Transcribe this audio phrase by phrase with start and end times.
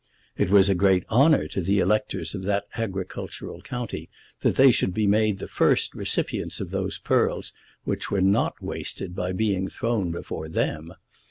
[0.35, 4.95] It was a great honour to the electors of that agricultural county that they should
[4.95, 10.09] be made the first recipients of these pearls, which were not wasted by being thrown
[10.09, 10.95] before them.